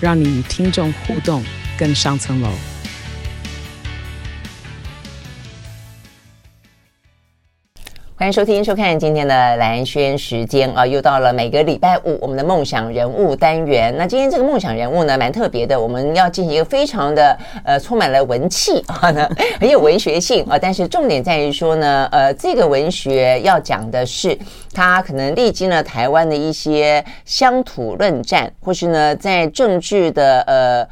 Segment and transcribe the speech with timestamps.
[0.00, 1.44] 让你与听众互动
[1.78, 2.50] 更上层楼。
[8.28, 13.94] 迎收听、收看今天的兰轩时间啊，又到了每个礼拜五我们的梦想人物单元。
[13.96, 19.26] 那今天这个梦想人物呢，蛮特别的，我们要进行一个非常的呃，充满了文气啊，呢
[19.58, 20.58] 很有文学性啊。
[20.60, 24.38] 但是重点在于说呢，呃，这个文学要讲的是
[24.74, 30.88] 他可能历经了台湾的一些乡土论战，或是呢在政治的呃。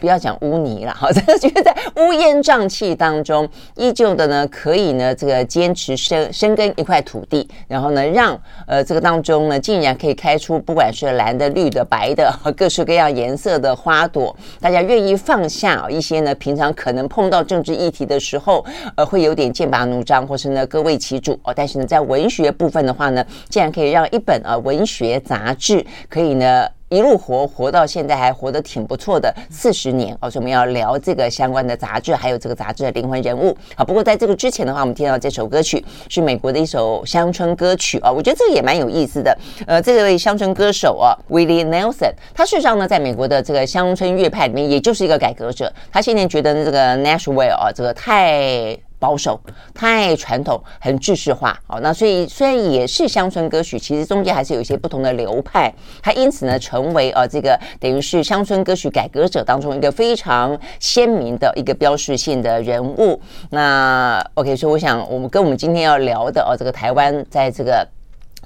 [0.00, 18.64] 不要讲污泥了，好，这个就是在乌烟瘴气当中，依旧的呢，可以呢，这个坚持深深耕一块土地，然后呢，让呃这个当中呢，竟然可以开出不管是蓝的、绿的、白的， 各式各样颜色的花朵，大家愿意放下一些呢，平常可能碰到政治议题的时候，
[18.96, 21.52] 呃，会有点剑拔弩张，或是呢各为其主哦。
[21.54, 26.68] 但是呢，在文学部分的话呢，竟然可以让一本啊文学杂志可以呢。
[26.94, 33.56] 一路活活到现在，还活得挺不错的四十年哦，所以我们要聊这个相关的杂志，还有这个杂志的灵魂人物。
[33.74, 39.36] 好，不过在这个之前的话，我们听到这首歌曲是美国的一首乡村歌曲啊，我觉得这个也蛮有意思的。
[39.66, 45.72] 呃，这位乡村歌手啊，Willie Nelson，他事实上呢，在美国的这个乡村乐派里面，也就是一个改革者。
[45.90, 48.78] 他现在觉得这个 Nashville 啊，这个太。
[49.04, 49.38] 保守
[49.74, 51.54] 太传统，很制式化。
[51.66, 55.70] 好，那所以虽然也是乡村歌曲，其实中间还是有一些不同的流派。
[56.02, 63.20] 他因此呢，成为呃这个等于是乡村歌曲改革者当中一个非常鲜明的一个标识性的人物。
[63.50, 67.86] 那 OK，所以我想我们跟我们今天要聊的哦，这个台湾在这个。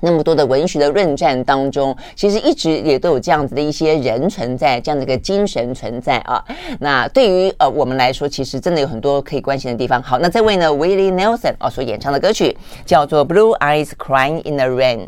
[0.00, 6.44] 那么多的文学的论战当中，其实一直也都有这样子的一些人存在，这样的一个精神存在啊。
[6.80, 10.02] 那对于呃我们来说，其实真的有很多可以关心的地方。
[10.02, 14.98] 好，那这位呢，Willie Nelson 啊所演唱的歌曲叫做《Blue Eyes Crying in the Rain》。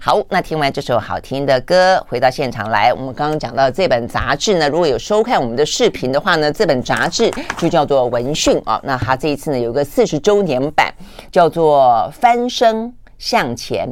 [0.00, 8.80] 好，那听完这首好听的歌，回到现场来，我们刚刚讲到这本杂志呢，如果有收看我们的视频的话呢，这本杂志就叫做《文讯》啊。
[8.84, 10.92] 那它这一次呢，有个四十周年版，
[11.32, 13.88] 叫做《翻身向前》。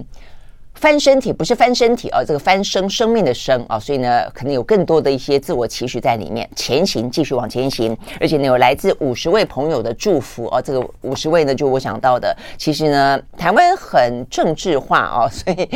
[0.82, 6.50] 翻身体不是翻身体啊，这个翻生生命的生啊，所以呢，可能有更多的一些自我期许在里面。
[6.56, 10.60] 前行，继续往前行，而且呢，有来自五十位朋友的祝福啊。
[10.60, 15.68] 这个五十位呢，就我想到的，其实呢，台湾很政治化啊，所以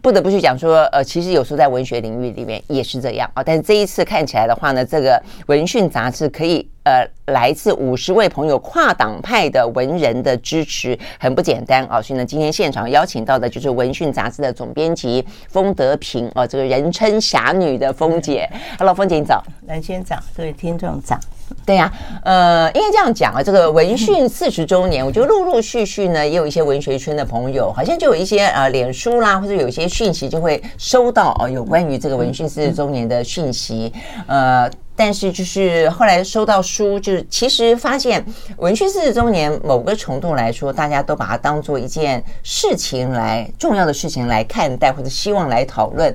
[0.00, 3.42] 不得不去讲说，呃，其实有时候在文学领域里面也是这样啊。
[3.44, 6.66] 但是这一次看起来的话呢，这个《文讯》杂志可以。
[6.84, 12.00] 呃，来自五十位朋友跨党派的文人的支持，很不简单啊！
[12.00, 18.46] 所以呢，今天现场邀请到的就是《文讯》杂志的总编辑封德平啊，这个人称侠女的封姐。
[18.78, 21.18] Hello，封姐你早，蓝先长，各位听众早。
[21.64, 21.90] 对呀、
[22.20, 33.90] 啊，呃，因为这样讲啊，这个《文讯》四十周年，我觉得陆陆续续呢，也有一些文学圈的朋友，好像就有一些呃，脸书啦，或者有一些讯息就会收到哦，有关于这个《文讯》四十周年的讯息，
[34.26, 34.70] 呃。
[34.96, 38.24] 但是就是后来收到书，就是其实发现
[38.58, 46.14] 文学四十周年，某个程度来说，大家都把它当做一件事情来重要的事情来看待，或者希望来讨论。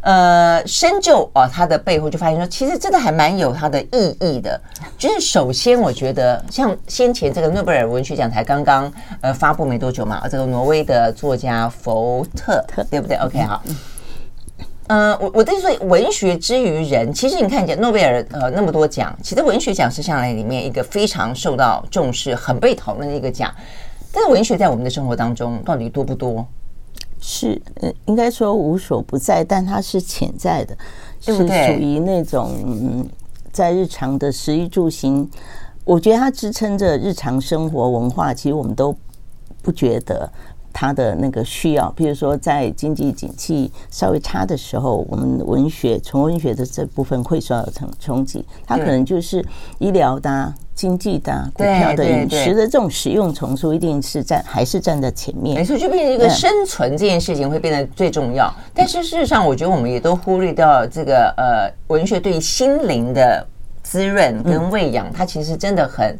[0.00, 4.58] 呃，深究啊，它的背后就发现说，其实真的还蛮有它的意义的。
[4.96, 8.90] 就是首先，我觉得像先前这个诺贝尔文学奖才刚刚
[9.20, 13.60] 呃发布没多久嘛，这个挪威的作家福特，对不对？OK，好。
[14.88, 23.54] 嗯，我我的意思说，文学之于人，其实你看见诺贝尔呃那么多奖，其实文学奖是向来里面一个非常受到重视、很被讨论的一个奖。
[24.10, 26.46] 但是文学在我们的生活当中到底多不多？
[27.20, 30.74] 是，嗯，应该说无所不在，但它是潜在的，
[31.20, 31.42] 是属
[31.72, 33.06] 于那种嗯，
[33.52, 35.28] 在日常的食衣住行，
[35.84, 38.96] 我觉得它支撑着日常生活文化，其实我们都
[39.62, 40.32] 不觉得。
[40.80, 48.44] 他的那个需要，比如说在经济景气稍微差的时候，我们文学从文学的这部分会受到冲冲击。
[48.64, 49.44] 它可能就是
[49.80, 55.56] 医疗的、经济的、股票的、饮食的这种实用丛书，一定是站还是站在前面。
[55.56, 58.48] 没错，就变成一个生存这件事情会变得最重要。
[58.72, 63.44] 但是事实上，我觉得我们也都忽略掉这个呃，文学对于心灵的
[63.82, 66.16] 滋润跟喂养，它其实真的很。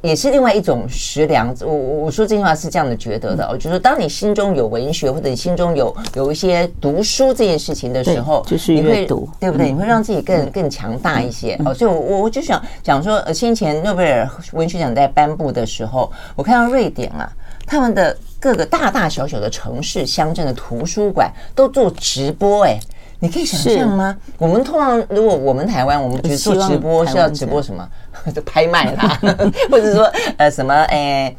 [0.00, 1.54] 也是另外一种食粮。
[1.60, 9.70] 我我我说这句话是这样的觉得的，我就是当你心中有文学，或者你心中有有一些读书这件事情的时候，就是阅读，对不对？
[9.70, 11.58] 你会让自己更更强大一些。
[11.64, 17.30] 哦，所以，我我就想讲说，呃，先前诺贝尔文学奖在颁布的时候，我看到瑞典啊，
[17.66, 22.78] 他们的各个大大小小的城市、乡镇的图书馆都做直播，哎。
[23.20, 24.16] 你可以想象吗？
[24.38, 27.88] 我们通常如果我们台湾，我们觉得做直播是要直播什么？
[28.34, 29.20] 就拍卖啦，
[29.70, 30.04] 或者说
[30.36, 31.34] 呃什么哎，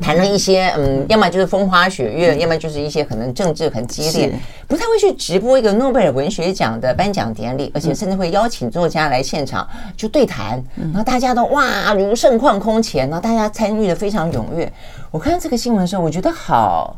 [0.00, 4.32] 谈了一些嗯，要么就是风花雪月，要么就是一些可能政治很激烈，
[4.66, 14.72] 不太会去直播一个诺贝尔文学奖的颁奖典礼，而且甚至会邀请作家来现场就对谈，然后大家都哇如盛况空前，然后大家参与的非常踊跃。
[15.12, 16.96] 我看到这个新闻的时候，我觉得好。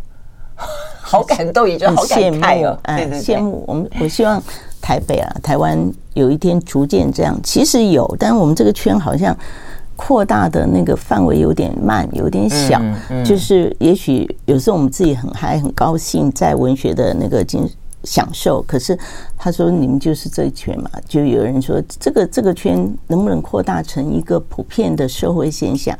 [1.08, 2.76] 好感动，也就好感慨哦。
[2.82, 4.42] 哎，羡慕我们，我希望
[4.82, 5.78] 台北啊，台湾
[6.14, 7.38] 有一天逐渐这样。
[7.44, 9.34] 其实有，但是我们这个圈好像
[9.94, 12.82] 扩大的那个范围有点慢，有点小。
[13.24, 17.70] 就是也许有时候我们自己很嗨，很高兴在文学的那个经
[18.02, 18.60] 享受。
[18.62, 18.98] 可是
[19.38, 25.96] 他说你们就是这一圈嘛，就有人说这个这个圈能不能扩大成一个普遍的社会现象？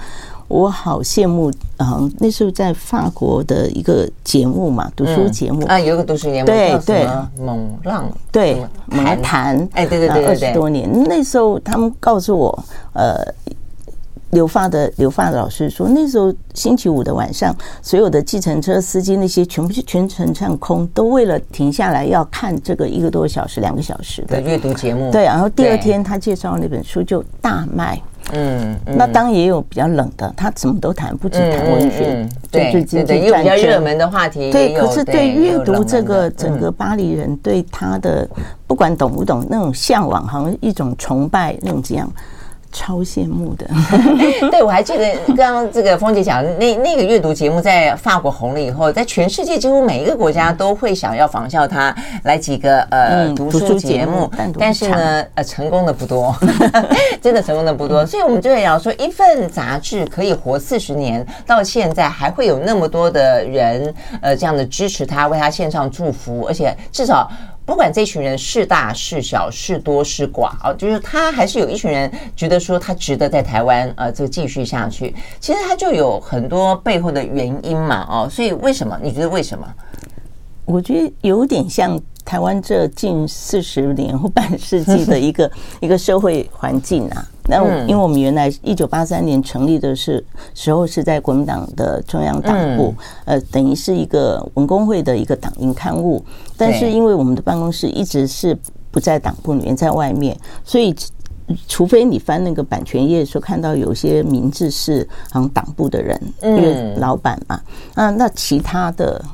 [0.48, 2.08] 我好羡慕啊！
[2.18, 7.06] 那时候在法国的一个节目嘛，读书节目啊，有一个读书节目，对对，
[7.38, 10.88] 猛浪对猛谈，哎，对对对，二十多年。
[11.08, 13.16] 那时候他们告诉我，呃，
[14.30, 17.52] 留发的留发的老师说，那时候星期五的晚上，
[17.82, 25.10] 所有的计程车司机那些全部是全程唱空，都为了停下来要看这个一个多小时、两个小时的阅读节目。
[25.10, 28.00] 对，然后第二天他介绍那本书就大卖。
[28.32, 34.50] 嗯，那当然也有比较冷的，他什么都谈，不止谈文学，对对对，也有比较热门的话题。
[34.50, 38.28] 对，可是对阅读这个整个巴黎人对他的
[38.66, 42.10] 不管懂不懂那种向往，好像一种崇拜那种这样。
[42.72, 43.66] 超羡慕的，
[44.50, 56.36] 对，我还记得刚刚这个峰姐讲那那个阅读节目在法国红了以后，在全世界几乎每一个国家都会想要仿效它来几个呃读书节目，但是呢呃成功的不多，
[57.22, 67.30] 真的成功的不多，所以我们就会聊说，一份杂志可以活四十年，到现在还会有那么多的人呃这样的支持他，为他献上祝福，而且至少。
[67.66, 75.14] 不管这群人是大是小，是多是寡啊，就是他还是有一群人觉得说他值得在台湾呃，就继续下去。
[75.40, 78.98] 其实他就有很多背后的原因嘛，哦，所以为什么？
[79.02, 79.66] 你觉得为什么？
[80.64, 82.00] 我觉得有点像。
[82.26, 85.50] 台湾这近四十年或半世纪的一个
[85.80, 92.92] 一个社会环境啊，那因为我们原来一九八三年成立的是时候是在国民党的中央党部，
[93.26, 96.22] 呃，等于是一个文工会的一个党营刊物，
[96.56, 98.58] 但是因为我们的办公室一直是
[98.90, 100.92] 不在党部里面，在外面，所以
[101.68, 107.60] 除非你翻那个版权页的时候看到有些名字是好像党部的人，因为老板嘛，
[107.94, 109.24] 啊，那其他的。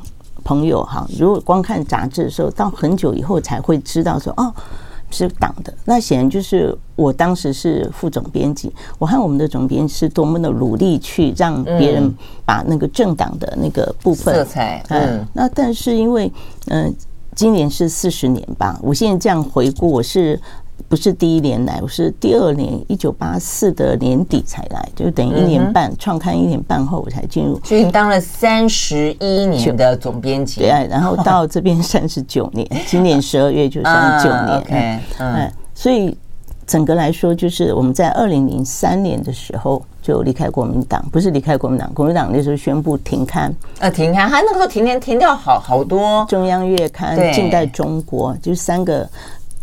[0.44, 4.52] 朋友哈，如果光看杂志的时候，到很久以后才会知道说哦，
[5.10, 5.72] 是党的。
[5.84, 16.30] 那显然就是我当时是副总编辑，我和我们的总编是多么的努力去让别人把那个政党的那个部分色彩，嗯，那但是因为
[16.68, 16.94] 嗯，
[17.34, 20.40] 今年是四十年吧，我现在这样回顾，我是。
[20.92, 27.58] 不是第一年来，我是第二年，一九八四的年底才来，就等于一年半，创刊一年半后我才进入。
[27.64, 34.58] 所以你当了三十一年的总编辑，对，啊然后到这边三十九年， 今年十二月就三十九年。
[34.58, 36.14] OK，嗯，所以
[36.67, 49.08] 整个来说，就是我们在二零零三年的时候就离开国民党，不是离开国民党，国民党那时候宣布停刊，呃，停刊，他那个时候停天停掉好好多，中央月刊、近代中国，就是三个。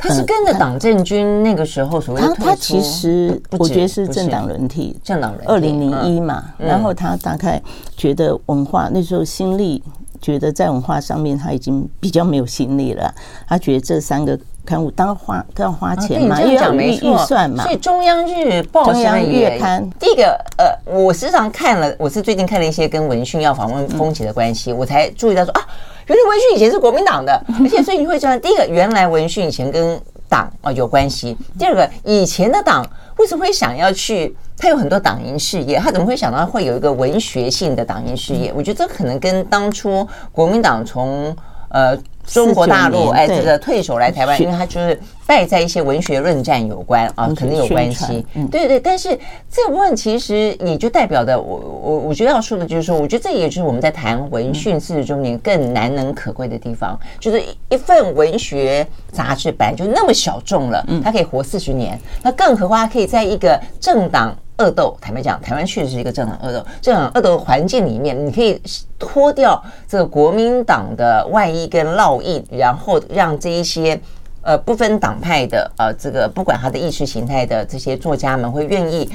[0.01, 5.48] 他是跟着党政军那个时候所谓的他他其实我觉得是政党轮替，政党轮替。
[5.51, 7.62] 二零零一嘛，然后他大概
[7.98, 9.84] 觉得文化那时候心力，
[10.22, 13.13] 觉得在文化上面他已经比较没有心力了。
[13.46, 17.63] 他觉得这三个刊物当然花都要花钱嘛，因为预预算嘛。
[17.63, 25.62] 所以中央日报、中央月刊，第一个呃，我时常看了，我是最近看了一些跟文讯要访问风姐的关系，我才注意到说啊。
[26.10, 32.86] 原来文讯以前是国民党的， 而且所以你会知道，第一个，原来文讯以前跟党啊有关系；第二个，以前的党
[33.18, 34.36] 为什么会想要去？
[34.58, 38.51] 他有很多党营事业，他怎么会想到会有一个文学性的党营事业？
[38.54, 41.36] 我觉得这可能跟当初国民党从
[41.70, 41.98] 呃。
[42.32, 48.26] 中国大陆哎，这个退守来台湾，因为他就是败在一些文学论战有关啊，肯定有关系。
[48.52, 49.18] 对对，但是
[49.50, 64.96] 这部分其实也就代表的，我我我觉得要说的就是说，我觉得这也就是我们在谈文讯四十周年更难能可贵的地方，就是一份文学杂志本来就那么小众了，它可以活四十年，那更何况它可以在一个政党恶斗。
[65.01, 66.66] 坦白讲，台湾确实是一个政党恶斗。
[66.82, 68.62] 政党恶斗环境里面，你可以
[69.00, 74.00] 脱掉这个国民党的外衣跟烙印，然后让这一些。
[74.42, 79.08] 呃，不分党派的，呃，这个不管他的意识形态的这些作家们，会愿意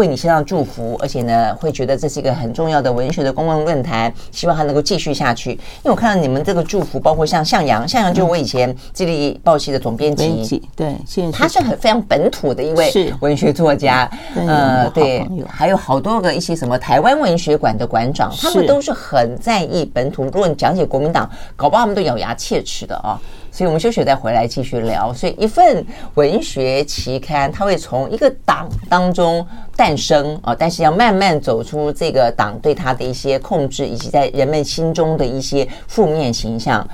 [0.00, 5.50] 为你献上祝福，而且呢，会觉得这是一个很重要的文学的公共论坛，希望它能够继续下去。
[5.50, 10.96] 因为我看到你们这个祝福，包括像向阳，向阳就是我以前《自立报》系的总编辑，对，
[11.30, 20.24] 他是很非常本土的一位文学作家，呃，对，还有好多个一些什么台湾文学馆的馆长，他们都是很在意本土。
[20.24, 23.20] 如果你讲解国民党，搞不好他们都咬牙切齿的啊。
[23.52, 25.12] 所以，我们休息再回来继续聊。
[25.12, 36.86] 所以，一份文学期刊，它会从一个党当中诞生啊，但是要慢慢走出这个党对它的一些控制，以及在人们心中的一些负面形象。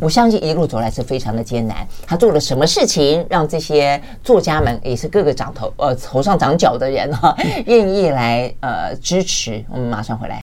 [0.00, 1.86] 我相信一路走来是非常的艰难。
[2.06, 7.36] 他做了什么事情，让这些作家们也是各个长头呃头上长角的人哈，
[7.66, 9.64] 愿意来呃支持？
[9.68, 10.40] 我们马上回来。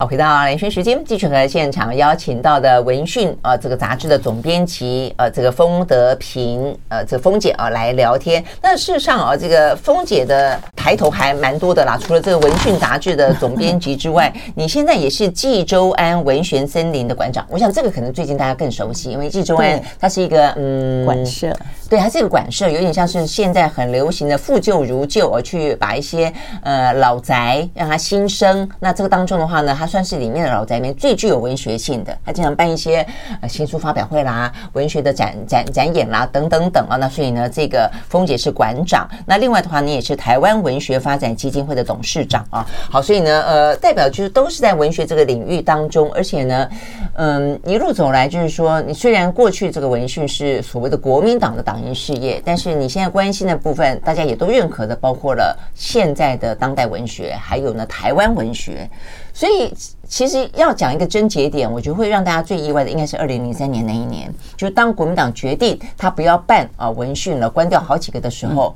[0.00, 8.42] 好，回到连线时间，继续和现场邀请到的文讯呃这个杂志的总编辑呃这个封德平呃这个封姐啊来聊天。
[8.62, 11.98] 那事实上啊，这个封姐的抬头还蛮多的啦。
[12.00, 17.46] 除了这个文讯杂志的总编辑之外， 你现在也是纪州安文学森林的馆长。
[17.50, 21.54] 我想这个可能最近大家更熟悉，因为纪州安它是一个嗯馆舍，
[21.90, 26.32] 对，它是一个馆舍，有点像是现在很流行的复旧如旧，而去把一些
[26.62, 28.68] 呃老宅让它新生。
[28.78, 33.04] 那这个当中的话呢，它算是里面的老宅里面最具有文学性的，他经常办一些
[33.40, 36.94] 呃新书发表会啦、文学的展展展演啦等等等啊。
[36.96, 39.10] 那所以呢，这个封姐是馆长。
[39.26, 42.64] 那另外的话，你也是台湾文学发展基金会的董事长啊。
[42.88, 46.68] 好，所以呢，呃，代表就是都是在文学这个领域当中，而且呢，
[47.14, 58.88] 嗯，一路走来就是说，你虽然过去这个文讯是所谓的国民党的党营事业，但是你现在关心的部分，大家也都认可的，包括了现在的当代文学，还有呢台湾文学。
[59.32, 59.72] 所以，
[60.06, 68.74] 其实要讲一个症结点，我觉得会让大家最意外的，应该是二零零三年那一年，就是当国民党决定他不要办啊文讯了，关掉好几个的时候，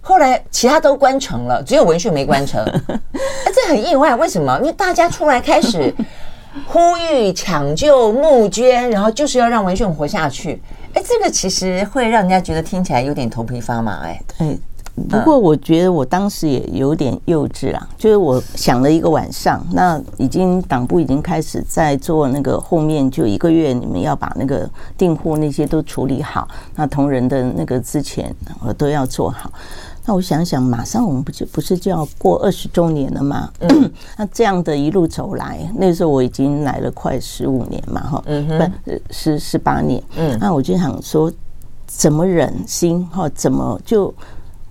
[0.00, 3.00] 后来其他都关成了，只有文讯没关成，哎，
[3.54, 4.58] 这很意外，为什么？
[4.58, 5.94] 因为大家出来开始
[6.66, 10.60] 呼吁抢救募捐，然后就是要让文讯活下去，
[10.94, 14.58] 哎，这个其实会让人家觉得听起来有点头皮发麻，哎，对。
[15.10, 28.34] 不过我觉得我当时也有点幼稚啊，就是我想了一个晚上，那已经党部已经开始在做那个后面就一个月，你们要把那个订户那些都处理好，那同仁的那个之前
[28.64, 29.52] 我都要做好。
[30.06, 33.50] 那我想想，马上我们不就不是就要过二十周年了吗？
[33.60, 41.30] 嗯， 那这样的一路走来，那时候我已经来了快十五年嘛，哈，嗯，不，十十八年，嗯，那我就想说，
[41.86, 43.28] 怎么忍心哈？
[43.30, 44.14] 怎么就？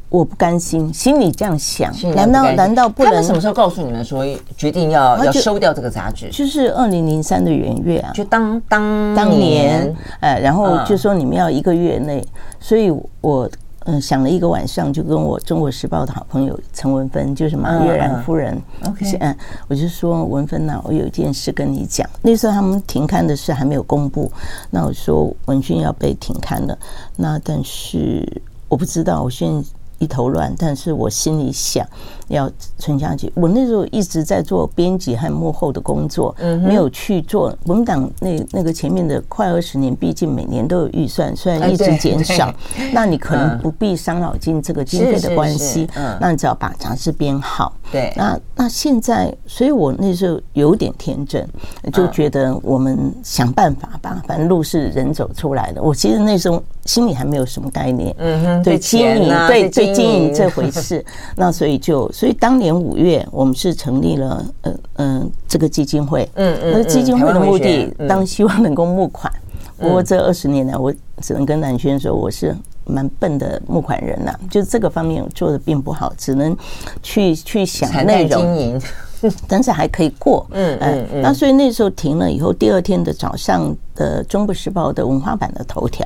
[0.08, 1.92] 我不甘心，心里这样想。
[2.16, 3.10] 难道难道不能？
[3.12, 4.24] 他们什么时候告诉你们说
[4.56, 6.30] 决定要要收掉这个杂志？
[6.30, 12.26] 就是二零零三的元月啊，就当当当年，哎，然后就说你们要一个月内，
[12.62, 13.50] 所以我
[13.86, 19.36] 嗯想了一个晚上，就跟我《中国时报》的好朋友陈文芬，就是马悦然夫人，OK，嗯，
[19.68, 22.08] 我就说文芬呐，我有一件事跟你讲。
[22.22, 24.32] 那时候他们停刊的事还没有公布，
[24.70, 26.78] 那我说文讯要被停刊了，
[27.16, 29.68] 那但是我不知道，我现在。
[29.98, 31.88] 一头乱，但是我心里想
[32.28, 33.32] 要存下去。
[33.36, 42.54] 我那时候一直在做编辑和幕后的工作，没有去做文党那那个前面的快二十年，毕竟每年都有预算，虽然一直减少，
[42.94, 45.88] 那你可能不必伤脑筋这个经费的关系，
[46.20, 47.74] 那你只要把杂志编好。
[47.92, 51.48] 对，那那现在，所以我那时候有点天真，
[51.94, 55.82] 就觉得我们想办法吧，反正路是人走出来的。
[55.82, 61.06] 我其实那时候心里还没有什么概念，嗯哼，对经营，对对经营这回事。
[61.38, 69.30] 那所以就，所以当年五月，我们是成立了，嗯嗯，这个基金会，嗯嗯，那基金会的目的，当希望能够募款。
[69.78, 72.56] 不过这二十年来，我只能跟南轩说，我是。
[72.88, 76.56] 蛮笨的募款人呐、啊，就这个方面做的并不好，只能
[77.02, 78.80] 去去想内容
[79.50, 80.46] 但是还可以过。
[80.52, 81.22] 嗯嗯嗯。
[81.24, 86.06] 那所以那时候停了以后，第二天的早上的《中国时报》的文化版的头条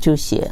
[0.00, 0.50] 就写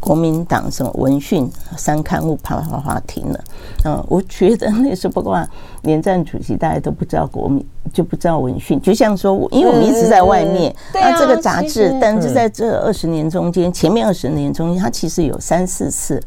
[0.00, 3.44] 国民党什么文讯三刊物啪啪啪啪停了。
[3.84, 5.48] 嗯，我觉得那时候不管
[5.86, 8.78] 连战主席大家都不知道国民，就不知道文讯。
[8.82, 16.22] 就像说，因为我们一直在外面，嗯、那这个杂志，啊、但是在这二十年中间，嗯、前面二十年中间，他其实有三四次。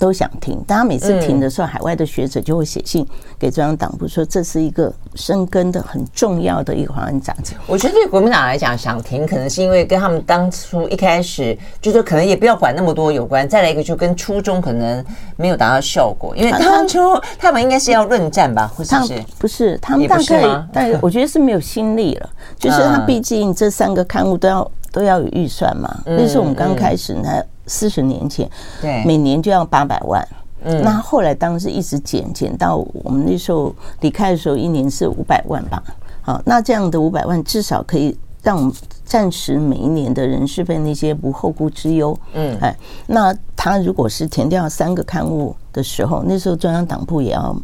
[0.00, 3.06] 都想停，大家每次停的时候，海外的学者就会写信
[3.38, 7.52] 给中央党部说，这是一个生根的很重要的一个华人杂志。
[7.68, 13.48] 我觉得对国民党来讲，想停可能是因为跟他们当初一开始就说，可能也不要管那么多有关。
[13.48, 15.04] 再来一个，就跟初衷可能
[15.36, 16.98] 没有达到效果，因为当初
[17.38, 19.76] 他们应该是要论战吧，或者是不是？
[19.78, 22.30] 他们大概，但 我觉得是没有心力了。
[22.58, 26.02] 就是他毕竟这三个刊物都要都要有预算嘛。
[26.04, 27.28] 那是我们刚开始呢。
[27.68, 28.48] 四十年前，
[28.80, 30.24] 对，每年就要八百万。
[30.62, 35.82] 嗯，那后来当时一直减减到我们那时候离开的时候，一年是五百万吧。
[36.22, 38.72] 好，那这样的五百万至少可以让我们
[39.04, 42.16] 暂时每一年的人事费那些无后顾之忧。
[42.34, 42.72] 嗯，哎，
[43.08, 47.60] 那他如果是填掉三个刊物的时候，那时候中央党部也要，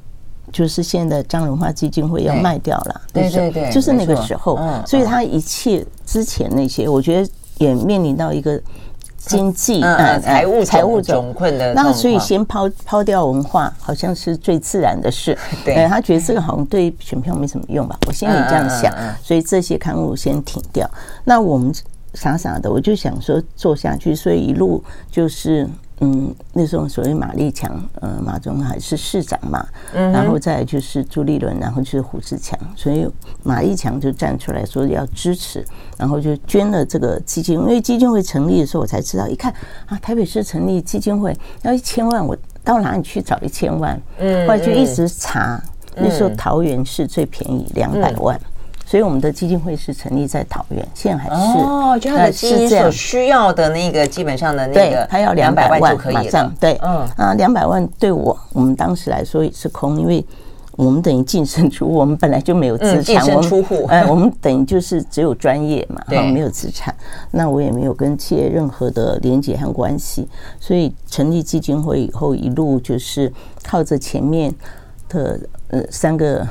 [0.53, 3.01] 就是现在张荣化基金会要卖掉了。
[3.13, 4.57] 对对对，就是那个时候。
[4.61, 8.61] 嗯，所以他一切之前那些，我觉得也面临到一个。
[9.25, 15.39] 经济嗯，财务财务窘困的，那所以先抛抛掉文化，好像是最自然的事。
[15.65, 18.93] 对，他觉得这个好像对选票没什么用吧，我心里这样想，
[19.23, 20.91] 所以这些刊物先停掉。
[21.23, 21.73] 那我们
[22.15, 25.69] 傻傻的，我就想说做下去，所以一路就是。
[26.01, 33.09] 嗯，那时候所谓马立强，呃，马中还是市长嘛，然后再就是朱立伦，然后就是胡志强，所以
[33.45, 35.65] 马立强就站出来说要支持，
[35.97, 39.55] 然后就捐了这个基金，因为基金会成立的时候，我才知道，一看
[39.87, 44.01] 啊，台北市成立基金会要一千万，我到哪里去找一千万？
[44.19, 45.63] 嗯，后来就一直查，
[45.95, 48.41] 那时候桃园市最便宜两百万。
[48.93, 56.53] 所以我们的基金会是成立在桃园，现在还是哦，就他的基金所需要的那个基本上的那个，他要两百万就可以了。
[56.61, 57.09] 对，嗯。
[57.17, 60.23] 啊，两百万对我我们当时来说也是空，因为
[60.73, 66.95] 我们等于净身出户，我们本来就没有资产，净身出户，哎，我们等于就是只有专业嘛，对，没有资产，
[67.31, 70.29] 那我也没有跟企业任何的连结和关系，
[70.61, 73.33] 所以成立基金会以后，一路就是
[73.63, 74.53] 靠着前面
[75.09, 76.47] 的呃三个。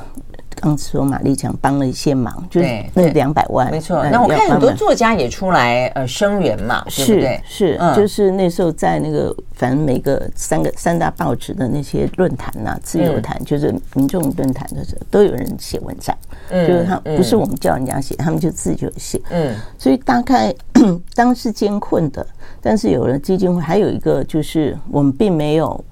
[0.60, 4.04] 当时说马丽强帮了一些忙，就是那两百万，没错。
[4.10, 6.84] 那我看很多作家也出来呃声援嘛？
[6.88, 16.16] 是是，就是那时候在那个反正每个三个三大报纸的那些论坛呐，自由谈就是民众论坛的时候，都有人写文章，
[16.50, 19.20] 就是他不是我们叫人家写，他们就自己就写。
[19.30, 20.54] 嗯，所以大概
[21.14, 22.26] 当时艰困的，
[22.60, 25.84] 但是有了基金会，还有一个就是我们并没有。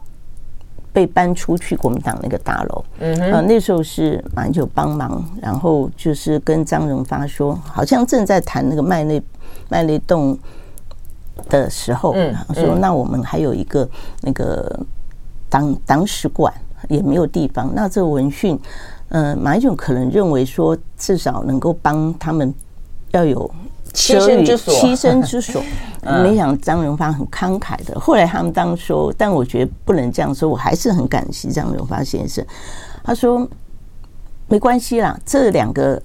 [0.93, 9.23] 被搬出去国民党那个大楼，嗯哼，啊，那时候是马英九帮忙，然后就是跟张荣发说，好像正在谈那个麦内
[9.69, 10.37] 麦内洞
[11.49, 13.89] 的时候，嗯，说那我们还有一个
[14.23, 14.81] 那个
[15.49, 16.53] 党党史馆
[16.89, 18.59] 也没有地方，那这个文讯，
[19.11, 22.53] 嗯，马英九可能认为说至少能够帮他们
[23.13, 23.51] 要有。
[23.93, 25.63] 栖身之所，栖身之所。
[26.23, 27.99] 没想张荣发很慷慨的。
[28.01, 32.45] 后来他们当说，但我觉得不能这样说，我还是很感激张荣发先生。
[33.05, 33.47] 他说
[34.49, 36.03] 没关系啦，这两个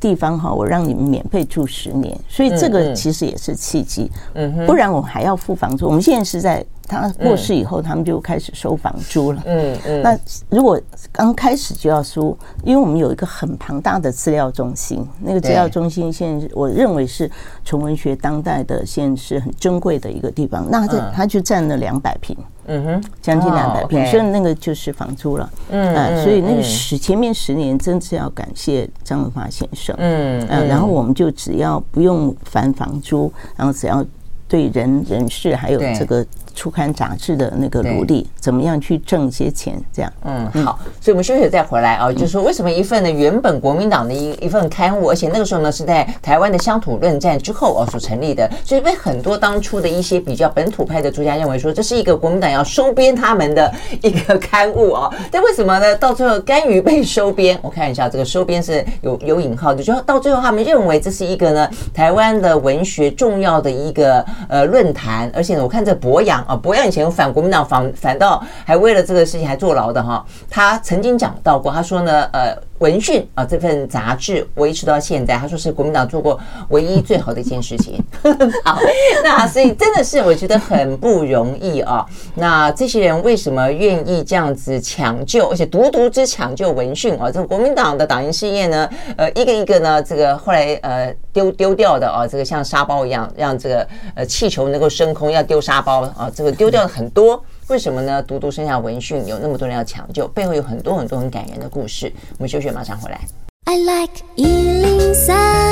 [0.00, 4.10] 地方哈，我让你们免费住十年，所以这个其实也是契机。
[4.34, 5.86] 嗯，不然我们还要付房租。
[5.86, 6.64] 我们现在是在。
[6.86, 9.42] 他过世以后，他们就开始收房租了。
[9.44, 10.02] 嗯嗯。
[10.02, 10.18] 那
[10.48, 10.80] 如果
[11.12, 17.30] 刚开始就要收，因为我们有一个很庞大的资料中心，那个资料中心现在我认为是
[17.64, 20.66] 纯文学当代的，现在是很珍贵的一个地方。
[20.70, 25.50] 那它它就占了两百平，嗯哼，将近两百平，所以那个就是房租了。
[25.70, 29.94] 嗯，所以那个十前面十年真是要感谢张文发先生。
[29.98, 30.68] 嗯嗯。
[30.68, 34.04] 然后我们就只要不用还房租，然后只要
[34.48, 36.24] 对人人事还有这个。
[36.56, 39.78] 初刊杂志的那个努力，怎么样去挣一些钱？
[39.92, 53.70] 这样，嗯，好，所以我们休息再回来啊，就是说为什么一份呢原本国民党的一一份刊物，而且那个时候呢是在台湾的乡土论战之后啊所成立的，所以被很多当初的一些比较本土派的作家认为说，这是一个国民党要收编他们的
[54.02, 55.10] 一个刊物啊。
[55.30, 55.94] 但为什么呢？
[55.96, 57.58] 到最后甘于被收编？
[57.60, 66.45] 我看一下这个收编是有有引号的，就到最后他们认为这是一个呢台湾的文学重要的一个呃论坛，而且呢我看这博洋。
[66.46, 70.24] 啊，不要以前反国民党，反反倒还为了这个事情还坐牢的哈。
[70.48, 72.56] 他曾经讲到过，他说呢，呃。
[72.78, 77.98] 文讯啊，这份杂志维持到现在，他说是国民党做过唯一最好的一件事情。
[78.62, 78.78] 好，
[79.24, 82.04] 那所以真的是我觉得很不容易啊。
[82.34, 87.30] 那这些人为什么愿意这样子抢救，而且独独之抢救文讯啊？
[87.30, 97.42] 这个国民党的党营事业呢，呃，一个一个呢，这个后来呃丢丢掉的啊，这个像沙包一样，让这个呃气球能够升空要丢沙包啊，这个丢掉了很多。
[97.68, 98.22] 为什么呢？
[98.22, 102.12] 独独剩下文讯，有那么多人要抢救，背后有很多很多很感人的故事。
[102.36, 103.18] 我们休息，马上回来。
[103.64, 105.65] I like 103,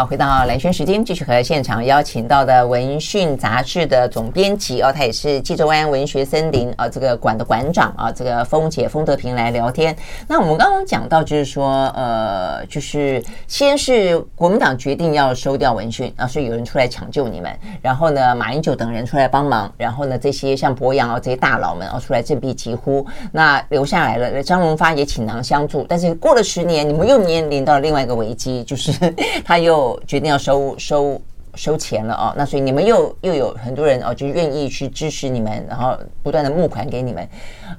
[0.00, 9.94] 好，回到蓝轩时间，继续和现场邀请到的文讯杂志的总编辑哦，他也是纪州湾文学森林啊、哦、这个馆的馆长啊，这个风姐风德平来聊天。
[10.26, 28.92] 那我们刚刚讲到，就是说，呃，就是先是国民党决定要收掉文讯啊，所以有人出来抢救你们，然后呢，马英九等人出来帮忙，然后呢，这些像博洋啊这些大佬们啊出来振臂疾呼，那留下来了，张荣发也倾囊相助，但是过了十年，你们又面临到另外一个危机，就是
[29.44, 29.89] 他又。
[30.06, 31.20] 决定要收收
[31.56, 37.28] 收钱了啊，那所以你们又又有很多人哦，就愿意去支持你们，然后不断的募款给你们。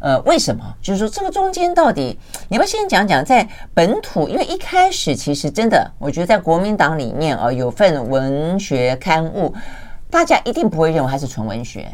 [0.02, 0.62] 呃，为什么？
[0.82, 2.20] 就是说这个中间到底，
[2.50, 4.28] 你要不要先讲讲在本土？
[4.28, 9.54] 因为一开始其实真的，我觉得在国民党里面啊，有份文学刊物，
[10.10, 11.88] 大家一定不会认为它是纯文学，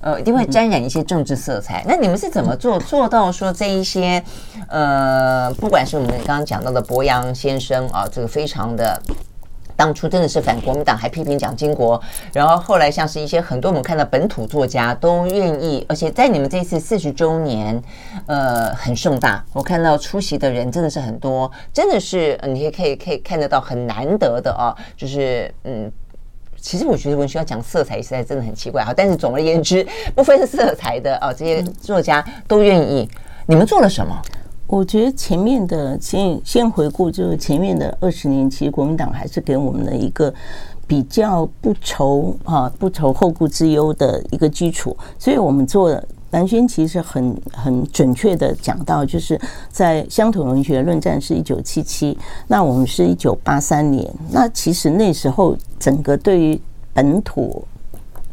[0.00, 1.82] 呃，一定会沾染一些政治色彩。
[1.88, 4.22] 那你们是怎么做做到说这一些
[4.68, 9.00] 呃，不管是我们刚刚讲到的博洋先生啊，这个非常的。
[9.76, 12.00] 当初真的是反国民党，还批评蒋经国，
[12.32, 17.82] 然后后来像是一些很多我们看到本土作家都愿意，而且在你们这次四十周年，
[18.26, 25.90] 呃，很盛大，我看到出席的人真的是很多，真的是你可以可以可以看得到很难得的啊，就是嗯，
[26.56, 33.08] 其实我觉得文学要讲色彩实在真的很奇怪啊，但是总而言之，不分色彩的啊，这些作家都愿意，
[33.46, 34.20] 你们做了什么？
[34.72, 40.32] 我觉得前面的先先回顾，就是前面的二十年，其实国民党还是给我们的一个
[40.86, 44.96] 比较不愁啊不愁后顾之忧的一个基础。
[45.18, 52.16] 所以我们做兰萱其实很很准确的讲到，就是在乡土文学论战是一九七七，
[52.48, 56.58] 那我们是一九八三年，那其实那时候整个对于
[56.94, 57.62] 本土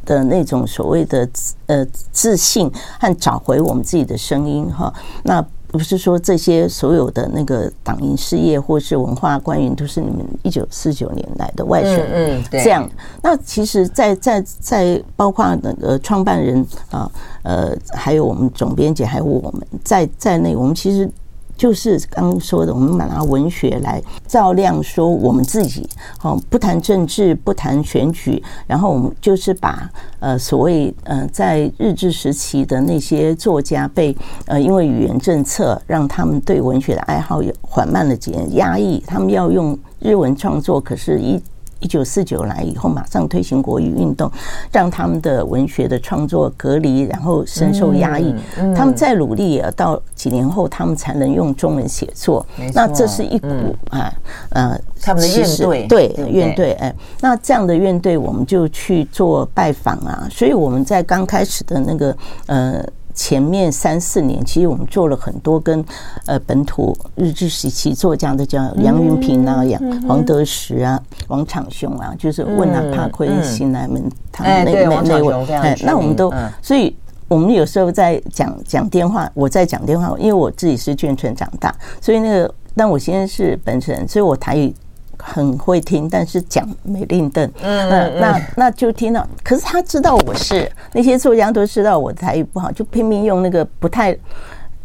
[0.05, 1.29] 的那种所谓的
[1.65, 5.45] 呃自信和找回我们自己的声音哈，那。
[5.69, 12.89] 不是说这些所有的那个党营事业或是文化官员都是你们一九四九年来的外省人，这样。
[13.23, 17.09] 那其实，在在在包括那个创办人啊，
[17.43, 21.09] 呃，还有我们总编辑，还有我们在在内，我们其实。
[21.59, 25.85] 就是刚刚说的，我们把它文学来照亮，说我们自己，
[26.17, 29.91] 好，不谈政治，不谈选举，然后我们就是把
[30.21, 41.37] 呃所谓呃在日治时期的那些作家被呃因为语言政策让他们对文学的爱好也缓慢的减，压抑，他们要用日文创作，可是一。
[41.79, 44.31] 一九四九来以后，马上推行国语运动，
[44.71, 48.33] 让他们的文学的创作隔离，然后深受压抑。
[48.75, 52.45] 他们再努力，也到几年后，他们才能用中文写作。
[52.73, 53.47] 那这是一股
[53.89, 54.13] 啊，
[54.49, 56.73] 呃，他们的怨队，对怨队。
[56.73, 60.27] 哎，那这样的怨队，我们就去做拜访啊。
[60.29, 62.15] 所以我们在刚开始的那个
[62.47, 62.85] 呃。
[63.19, 65.83] 前面三四年，其实我们做了很多跟
[66.25, 69.77] 呃本土日治时期作家的，叫杨云平啊、杨
[70.07, 76.95] 黄德时啊、王长雄啊，就是问啊、帕奎、新来们他们那那那位，哎，那我们都，所以
[77.27, 84.73] 我们有时候在讲讲电话，我在讲电话，因为我自己是眷村长大，所以那个，但我现在是本省人，所以我台语。
[85.21, 89.27] 很会听，但是讲美令邓，嗯，嗯，那那就听到。
[89.43, 94.17] 可是他知道我是那些作家都知道我台语不好，就拼命用那个不太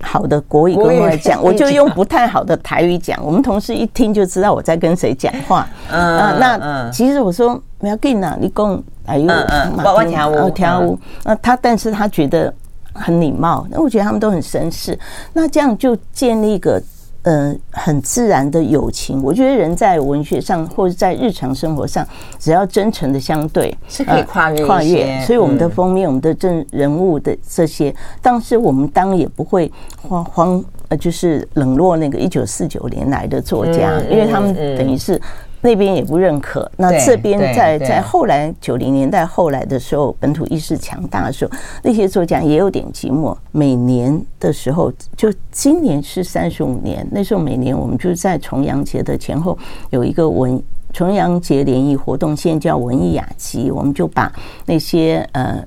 [0.03, 3.19] 好的国语跟我讲，我就用不太好的台语讲。
[3.25, 5.69] 我们同事一听就知道我在跟谁讲话。
[5.91, 10.99] 嗯，那其实我说不要紧啊，你讲哎呦，我我听我跳舞。
[11.23, 12.53] 那他，但是他觉得
[12.93, 13.65] 很礼貌。
[13.71, 14.99] 那我觉得他们都很绅士。
[15.33, 16.83] 那这样就建立一个。
[17.25, 22.07] 呃，很自然的友情，我觉得人在文学上或者在日常生活上，
[22.39, 25.21] 只要真诚的相对，是可以跨越跨越。
[25.23, 35.21] 所以我们的封面，我们的正人物的这些，当时我们当然也不会慌慌，呃，就是冷落那个一九四九年来的作家，因为他们等于是。
[35.65, 41.51] 那边也不认可，那这边在在后来九零年代后来的时候，本土意识强大的时候，
[41.83, 43.35] 那些作家也有点寂寞。
[43.51, 49.57] 每年的时候，就今年是三十五年，那时候每年我们就是在重阳节的前后
[49.89, 54.31] 有一个文重阳节联谊活动，现在叫文艺雅集，我们就把
[54.67, 55.65] 那些呃。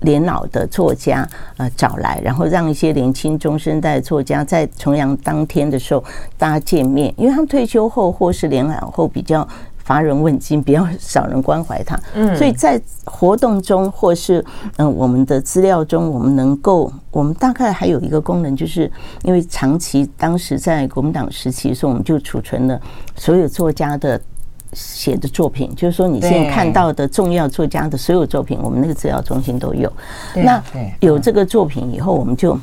[0.00, 6.04] 年老的作家呃找来，然后让一些年轻中生代作家在重阳当天的时候
[6.36, 9.46] 大家见面，因为他们退休后或是年老后比较
[9.78, 14.44] 乏人问津，比较少人关怀他， 嗯，所以在活动中或是
[14.76, 18.90] 嗯我们的资料中，我们能够我们大概还有一个功能，就是
[19.22, 22.80] 因为长期当时在国民党时期的时候，我们就储存了
[23.16, 24.20] 所有作家的。
[24.76, 29.90] 写的作品，就是说你现在看到的重要作家的所有作品，我们那个资料中心都有。
[30.34, 30.62] 那
[31.00, 32.56] 有这个作品以后，我们就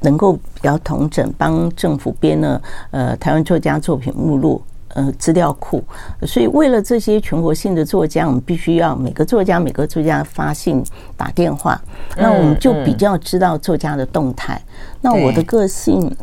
[0.00, 4.62] 能够比较统整，帮政府编了呃台湾作家作品目录。
[4.96, 5.82] 呃，资料库，
[6.22, 10.84] 所以为了这些全国性的作家，我们必须要每个作家每个作家发信
[11.16, 11.82] 打电话，
[12.16, 14.62] 那我们就比较知道作家的动态。
[15.00, 16.16] 那我的个性，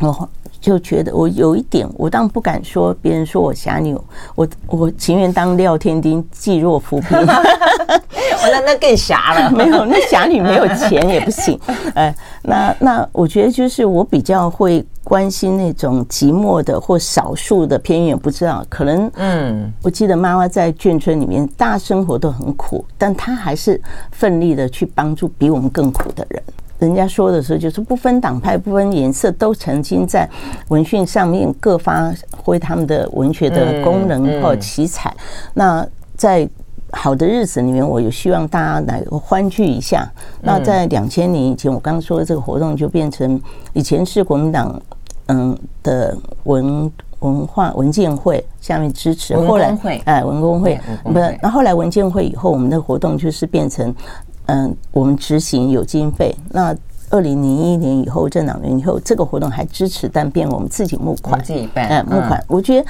[0.00, 0.26] 我
[0.60, 3.96] 就觉得我有一点，我当然不敢说别人说我侠女，
[4.34, 7.16] 我我情愿当廖天丁，济弱扶贫。
[7.16, 7.24] 我
[8.52, 11.58] 那那更侠了， 没有那侠女 没有钱也不行。
[11.94, 14.84] 哎，那那我觉得就是我比较会。
[15.04, 19.10] 关心那种寂寞的或少数的偏远，不知道可能。
[19.14, 23.80] 嗯，我记得妈妈在眷村里面，大家生活都很苦，但她还是
[24.12, 26.42] 奋力的去帮助比我们更苦的人。
[26.78, 30.28] 人家说的时候，就是不分党派、不分颜色，都曾经在
[30.68, 35.12] 文讯上面各发挥他们的文学的功能和奇才。
[35.54, 35.86] 那
[36.16, 36.48] 在
[36.92, 40.10] 好的日子里面，我有希望大家来欢聚一下。
[40.40, 43.40] 那在两千年以前，我刚刚说的这个活动就变成
[43.72, 44.80] 以前是国民党。
[45.30, 53.94] 嗯的文文化文建会下面支持，后来哎文工会不是，那后来文建会以后，我们的活动就是变成
[54.48, 56.34] 嗯我们执行有经费。
[56.50, 56.76] 那
[57.10, 62.42] 二零零一年以后，这两年以后，这个活动还支持，但变我们自己募款，自己办嗯募款。
[62.46, 62.86] 我觉得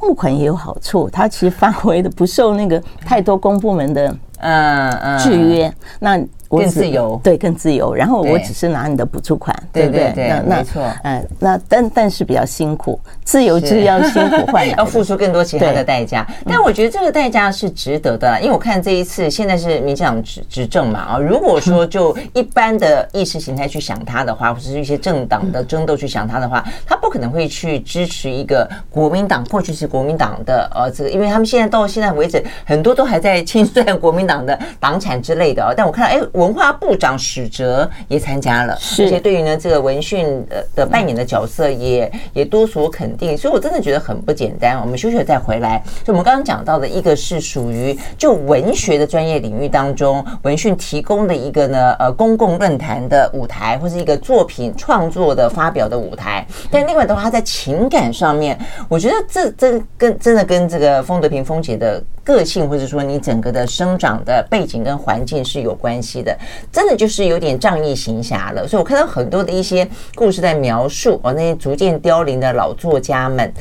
[0.00, 5.70] 募款也有好处，它其实发挥的不受那个太多公部门的嗯嗯制约。
[6.00, 7.94] 那更自由，对，更自由。
[7.94, 10.12] 然后我只是拿你的补助款，对不对？
[10.16, 16.26] 那那没错，嗯，那但但是比较辛苦，自由就是要辛苦换来， 要付出更多其他的代价。
[16.46, 21.18] 但我觉得这个代价是值得的，因为我看这一次现在是民进党执执政嘛啊。
[21.18, 35.72] 如果说就一般的意识形态去想他的话，或者是一些政党的争斗去想他的话，他不可能会去支持一个国民党，过去是国民党的呃这个，因为他们现在到现在为止，很多都还在清算 国民党的党产之类的啊。
[35.76, 36.20] 但我看到哎。
[36.34, 44.80] 文化部长史哲也参加了，而且对于呢这个文讯的的扮演的角色也也多所肯定，所以我真的觉得很不简单。
[44.80, 56.46] 我们休息了再回来，就我们刚刚讲到的一个是属于就文学的专业领域当中，文讯提供的一个呢呃公共论坛的舞台，或是一个作品创作的发表的舞台。
[56.70, 66.36] 但另外的话，他在情感上面，我觉得这这跟真的跟这个风德平风姐的个性，或者说你整个的生长的背景跟环境是有关系的。
[66.72, 73.52] 真的就是有点仗义行侠了，所以我看到很多的一些故事在描述哦，那些逐渐凋零的老作家们，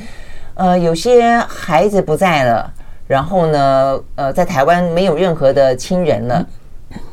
[0.56, 2.74] 呃，有些孩子不在了，
[3.06, 6.48] 然后呢，呃，在台湾没有任何的亲人了，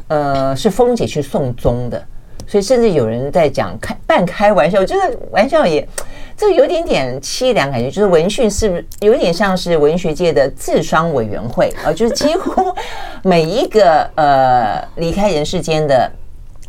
[0.09, 2.03] 呃，是风姐去送终的，
[2.51, 5.87] 所以甚至有人在讲开半开玩笑，我觉得玩笑也。
[6.37, 11.93] 这有点点凄凉感觉，就是文讯是不是有点像是文学界的智商委员会啊？
[11.93, 12.75] 就是几乎
[13.23, 16.11] 每一个呃离开人世间的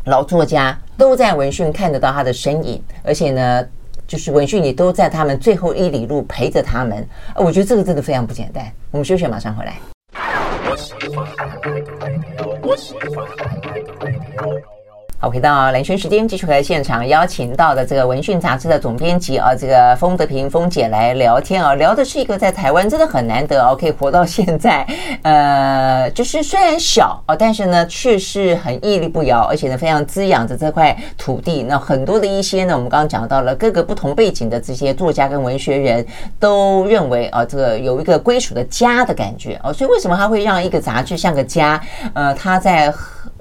[0.04, 3.66] 老作家，都在文讯看得到他的身影，而且呢，
[4.06, 7.08] 就是文讯也都在他们最后一里路陪着他们。
[7.34, 8.70] 我觉得这个真的非常不简单。
[8.90, 9.78] 我们休息，马上回来。
[15.22, 24.84] 好，回到蓝轩时间，继续和现场邀请到的这个文讯杂志的总编辑啊，这个丰德平丰姐来聊天啊，聊的是一个在台湾真的很难得哦，可以活到现在，
[25.22, 31.62] 呃，就是虽然小啊，但是呢，却是很屹立不摇，而且呢，非常滋养着这块土地。
[31.62, 36.04] 那很多的一些呢，我们刚刚讲到了各个不同背景的这些作家跟文学人
[36.40, 41.80] 都认为啊，这个有一个归属的家的感觉啊，所以为什么他会让一个杂志像个家？
[42.12, 42.92] 呃，他在。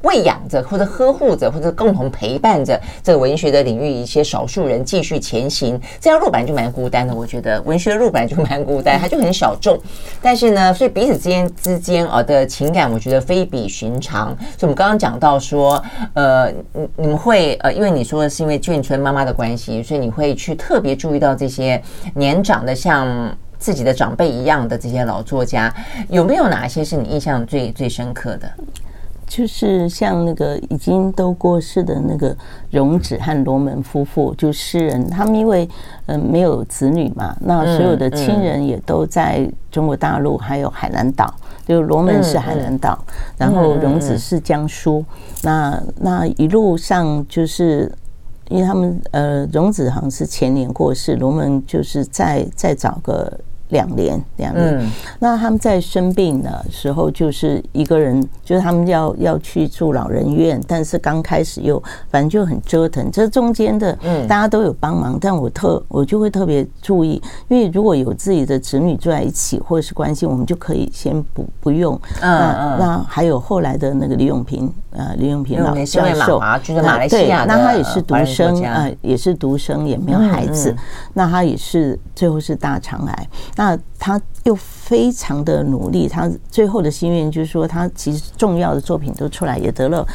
[0.03, 5.79] 喂养着，或者呵护着，或者共同陪伴着这个文学的领域一些少数人继续前行。
[5.99, 9.79] 这条路本来就蛮孤单的，我觉得文学路本来就蛮孤单，它就很小众。
[10.21, 14.35] 但是呢，所以彼此之间之间啊的情感，我觉得非比寻常。
[14.57, 15.81] 所以我们刚刚讲到说，
[16.13, 21.81] 呃，你你们会呃，因为你说的是因为眷村妈妈的关系，所以你会去特别注意到这些
[22.15, 23.07] 年长的像
[23.59, 25.73] 自己的长辈一样的这些老作家，
[26.09, 28.51] 有没有哪些是你印象最最深刻的？
[29.31, 32.35] 就是像那个已经都过世的那个
[32.69, 35.65] 荣子和罗门夫妇，就诗人，他们因为
[36.07, 41.33] 嗯没有子女嘛，那所有的亲人也都在中国大陆，还有海南岛，
[41.65, 43.01] 就罗门是海南岛，
[43.37, 45.01] 然后荣子是江苏，
[45.43, 47.89] 那那一路上就是
[48.49, 53.39] 因为他们呃荣子好像是前年过世，罗门就是再再找个。
[53.71, 54.77] 两年，两年。
[54.79, 63.09] 嗯、那他们在生病的时候，就是一个人，就是他们要要去住老人院，但是刚开始又反正就很折腾。
[63.11, 71.99] 这中间的，嗯，大家都有帮忙，但我特我就会特别注意，因为如果有自己的子女住在一起或者是关系，我们就可以先不不用。
[72.21, 72.79] 嗯嗯。
[72.79, 76.39] 那还有后来的那个李永平，呃，李永平老教授，
[77.07, 80.75] 对，那他也是独生，呃，也是独生，也没有孩子。
[81.13, 83.27] 那他也是最后是大肠癌。
[83.55, 90.05] 那他又非常的努力，他最后的心愿就是说，他其实重要的作品都出来，也得了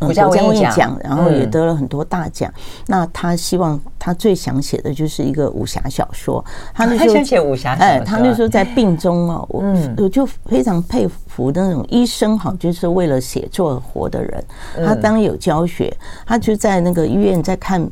[0.00, 2.52] 国家文艺奖，然后也得了很多大奖。
[2.86, 6.44] 那他希望他最想写的就是一个武侠小说。
[6.74, 9.62] 他那时候写武侠，哎，他那时候在病中哦，我
[9.98, 14.44] 我就非常佩服那种医生哈，就是为了写作而活的人。
[14.84, 17.88] 他当然有教学，他就在那个医院在看。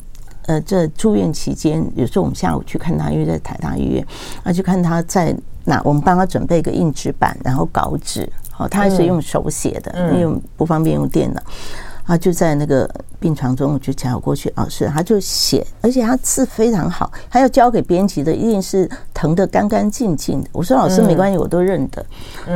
[0.46, 4.02] 呃，这住院期间，有时候我们下午去看他，因为在台大医院，
[4.42, 11.42] 那就看他在哪，我们帮他准备一个硬纸板，然后稿纸，好，他还是用手写的，因为不方便用电脑。
[12.08, 12.90] 他就在那个
[13.20, 20.48] 病床中，我就抢过去，老师他就写，而且他字非常好，他要交给编辑的一定是疼得干干净净的。
[20.50, 22.04] 我说老师没关系，我都认得。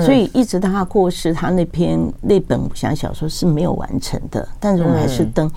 [0.00, 5.50] 所以一直到他过世，他那篇那本武侠小说是没有完成的，但是我们还是登。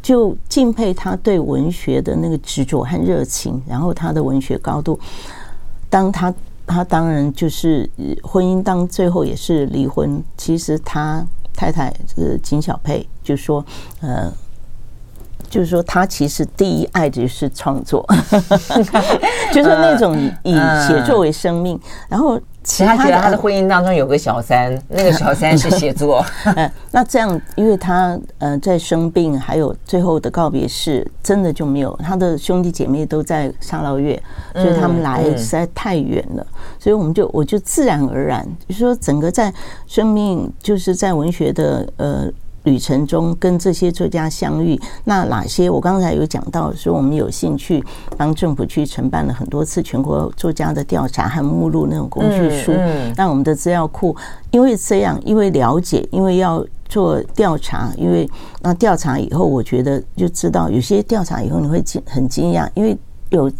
[0.00, 4.96] 就敬佩他对文学的那个执着和热情，然后他的文学高度。
[5.88, 6.32] 当他
[6.68, 7.90] 他当然就是
[8.22, 10.22] 婚姻当最后也是离婚。
[10.36, 11.26] 其实他
[11.60, 13.62] 太太呃金小佩就说，
[14.00, 14.32] 呃，
[15.50, 18.02] 就是说他其实第一爱就是创作，
[19.52, 22.40] 就是那种 以写作为生命，然后。
[22.62, 26.24] 其他觉得他的婚姻当中有个小三， 那个小三是写作。
[26.44, 34.20] 嗯， 那这样，因为他呃在生病，还有最后的告别式，真的就没有他的兄弟姐妹都在沙捞越，
[34.54, 36.46] 所以他们来实在太远了，
[36.78, 39.52] 所以我们就我就自然而然就说，整个在
[39.86, 42.30] 生命就是在文学的呃。
[42.64, 47.82] 旅程中跟这些作家相遇，那哪些我刚才有讲到，说我们有兴趣
[48.16, 52.72] 帮政府去承办了很多次全国作家的调查和目录那种工具书。
[53.16, 54.14] 那我们的资料库，
[54.50, 58.28] 因为这样，因为了解，因为要做调查，因为
[58.60, 62.96] 那调查以后，我觉得就知道有些调查以后你会惊很惊讶，因为
[63.30, 63.50] 有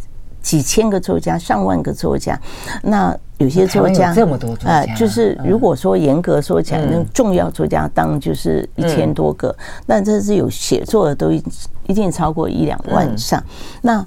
[0.43, 2.41] 几千个作家，上万个作家，
[2.83, 3.17] 那。
[3.41, 13.43] 有些作家这么多作家，呃，就是如果说严格说起来，那重要作家当然就是一千多个，那这是有写作的都一定超过一两万以上。
[13.81, 14.05] 那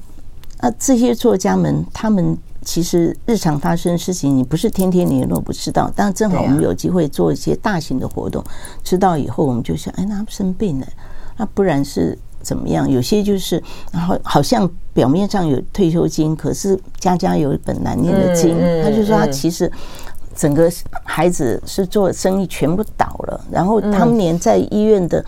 [0.60, 8.43] 那这些作家们，他们其实日常发生的事情，你不是天天联络不知道，但正好我们有机会做一些大型的活动，
[8.84, 10.86] 知道以后我们就想，哎，那他们生病了，
[11.38, 12.15] 那不然是。
[12.43, 12.88] 怎么样？
[12.88, 18.56] 有些就是，然后好像表面上有退休金，可是家家有一本难念的经。
[18.84, 19.71] 他就说他其实
[20.36, 20.71] 整个
[21.03, 25.25] 孩子是做生意全部倒了，然后他们连在医院的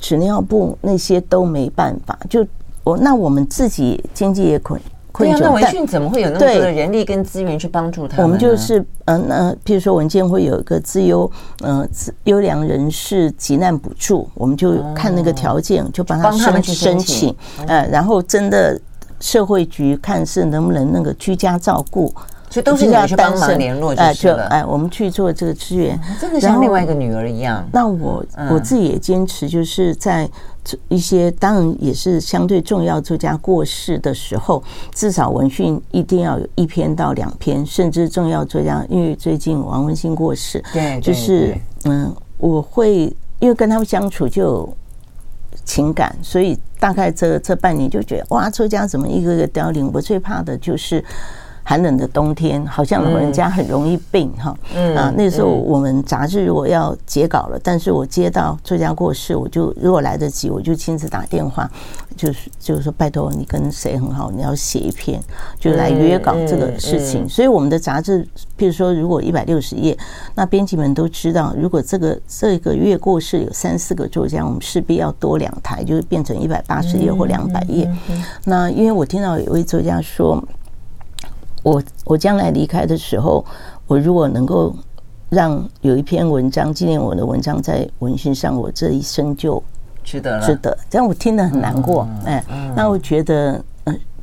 [0.00, 2.18] 纸尿布那些都没办法。
[2.30, 2.46] 就
[2.84, 4.80] 我那我们自己经济也困。
[5.12, 8.24] 对呀，那文讯怎么会有那么多的人力跟资源去帮助他们？
[8.24, 11.30] 我们就是，嗯、呃，那譬如说文件会有一个资优，
[11.62, 11.86] 呃，
[12.24, 17.34] 优良人士急难补助，我们就看那个条件，就帮他申申请，
[17.66, 18.80] 呃，然后真的
[19.20, 22.12] 社会局看是能不能那个居家照顾。
[22.50, 27.66] 所以都是你要去帮忙联络，哎，就哎，我们去做这个支援，真的像另外一个女儿一样。
[27.72, 30.28] 那我我自己也坚持，就是在
[30.88, 34.62] 一些当然也是相对重要作家过世的时候，
[34.94, 44.76] 至少文讯一定要有一篇到两篇，甚至重要作家，因为最近王文兴过世，对，就是嗯，我会因为跟他们相处就有
[45.64, 49.90] 情感，所以大概这这半年就觉得哇，作家怎么一个个凋零？
[49.92, 51.04] 我最怕的就是。
[51.64, 54.56] 寒冷的冬天，好像老人家很容易病哈。
[54.74, 61.70] 嗯啊，那时候我们杂志如果要截稿了，但是我接到作家过世，我就如果来得及，我就亲自打电话，
[62.16, 65.22] 就是就是说拜托你跟谁很好，你要写一篇，
[65.58, 67.28] 就来约稿这个事情。
[67.28, 68.26] 所以我们的杂志，
[68.58, 69.96] 譬如说如果一百六十页，
[70.34, 77.88] 那编辑们都知道，如果这个这个月过世有三四个作家，我们势必要多两台，就是变成一百八十页或两百页。
[78.44, 80.42] 那因为我听到有一位作家说。
[81.62, 83.44] 我我将来离开的时候，
[83.86, 84.74] 我如果能够
[85.30, 89.62] 让有一篇文章纪念我的文章在文讯上，我这一生就
[90.04, 90.46] 值得了。
[90.46, 92.06] 值得，这样我听得很难过。
[92.24, 92.44] 哎，
[92.76, 93.64] 那我觉得，嗯，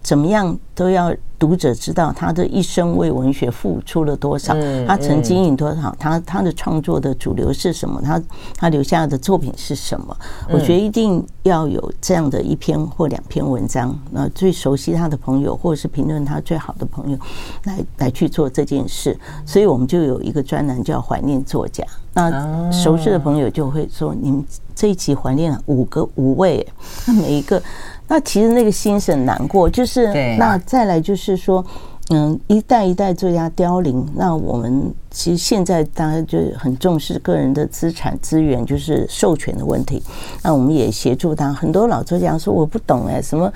[0.01, 4.53] 怎么样都要读者知道他的一生为文学付出了多少，
[4.85, 8.21] 他曾经营多少，他他的创作的主流是什么，他
[8.55, 10.15] 他留下的作品是什么？
[10.49, 17.17] 我觉得一定要有这样的一篇或两篇文章，那最熟悉他的朋友或者是评论他最好的朋友
[17.63, 21.85] 来来去做这件事，所以我们就有一个专栏叫怀念作家。
[22.13, 24.43] 那熟悉的朋友就会说，你们
[24.75, 26.67] 这一集怀念了五个五位，
[27.05, 27.61] 那每一个。
[28.09, 31.63] 那其实那个心是很难过，就是那再来就是说，
[32.09, 40.03] 嗯，一代一代作家凋零，那我们其实现在大家就很重视个人的资产资源，就是授权的问题。
[40.43, 43.53] 那我们也协助他，很多老作家说我不懂哎，什么。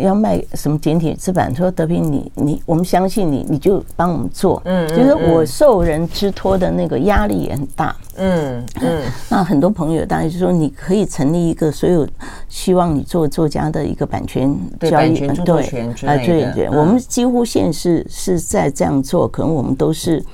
[0.00, 1.54] 要卖什么简体字版？
[1.54, 4.60] 说德平，你你我们相信你，你就帮我们做。
[4.64, 7.94] 嗯，就是我受人之托的那个压力也很大。
[8.16, 9.02] 嗯嗯。
[9.28, 12.06] 那很多朋友当然就说，你可以成立一个所有
[12.48, 16.24] 希望你做作家的一个版权交易，版权著作权之类的。
[16.26, 20.24] 对对对，我们几乎现在是是在这样做，可能我们都是。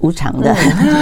[0.00, 0.54] 无偿的，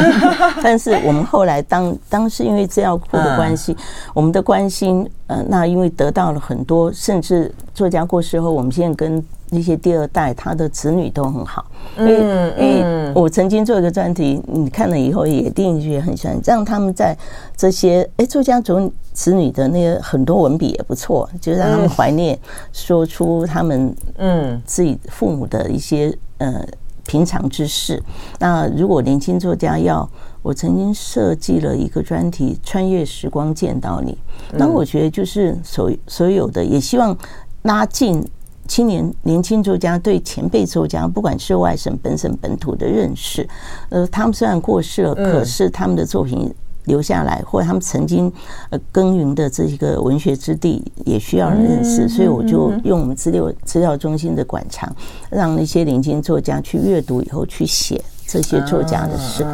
[0.62, 3.76] 但是我们后来当当时因为资料库的关系，
[4.14, 11.66] 我们的关心，呃，那因为得到了很多，甚至作家过世后，我们现在跟那些第二代他的子女都很好，
[11.99, 12.14] 因为
[12.59, 17.14] 因为我曾经做一个专题，你看了以后也一定觉得很喜欢，让他们在
[17.55, 22.38] 这些哎作家族子女的那个很多文笔也不错，就让他们怀念，
[22.72, 24.61] 说出他们嗯。
[24.64, 26.64] 自己父母的一些呃。
[27.07, 28.02] 平常之事。
[28.38, 30.09] 那如果年轻作家要，
[30.42, 34.16] 我曾经设计了一个专题，穿越时光见到你。
[34.52, 37.16] 那我觉得就是所所有的，也希望
[37.62, 38.24] 拉近
[38.68, 43.48] 青年年轻作家对前辈作家，不管是外省、本省、本土的认识。
[43.88, 46.54] 呃，他们虽然过世了，可是他们的作品。
[46.87, 48.32] 留下来，或者他们曾经
[48.70, 54.91] 呃耕耘的这一个文学之地，也需要人认识，所以我就用我们资料资料中心的馆藏，
[55.30, 59.45] 让那些年轻作家去阅读以后去写这些作家的事，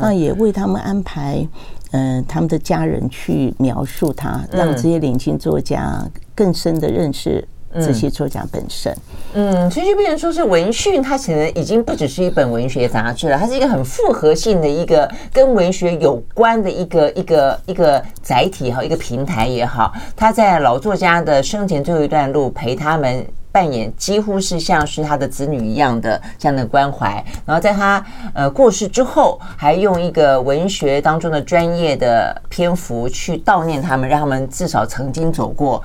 [0.00, 1.46] 那也为他们安排
[1.92, 7.46] 嗯他们的家人去描述他，让这些年轻作家更深的认识。
[7.74, 8.96] 这些作家本身，
[9.34, 19.92] 嗯，所以就变成说是文讯，它可能已经不只是一本文学杂志了，它是一个很复合性的一个跟文学有关的一个一个一个载体哈，一个平台也好。
[20.16, 35.82] 他在老作家的生前最后一段路，陪他们扮演几乎是像是他的子女一样的这样的关怀，然后在他呃过世之后，还用一个文学当中的专业的篇幅去悼念他们，让他们至少曾经走过。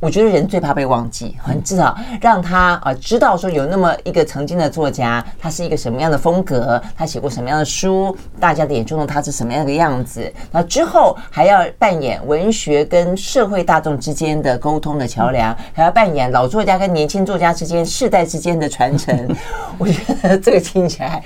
[0.00, 10.32] 我觉得人最怕被忘记，很至少让他啊知道说有那么一个曾经的作家，他是一个什么样的风格，他写过什么样的书，大家的眼中的他是什么样的样子。
[10.52, 19.36] 那之后还要扮演文学跟社会大众之间的沟通的桥梁，还要扮演老作家跟年轻作家之间世代之间的传承。
[19.78, 21.20] 我觉得这个听起来，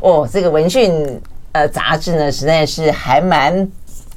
[0.00, 1.20] 哦，这个文讯
[1.52, 3.68] 呃杂志呢，实在是还蛮。